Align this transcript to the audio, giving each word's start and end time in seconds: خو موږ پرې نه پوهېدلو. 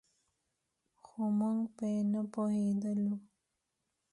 خو 1.03 1.21
موږ 1.39 1.59
پرې 1.77 1.93
نه 2.11 2.21
پوهېدلو. 2.33 3.11